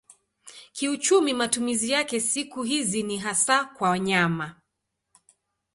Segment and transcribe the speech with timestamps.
[0.73, 4.55] Kiuchumi matumizi yake siku hizi ni hasa kwa nyama.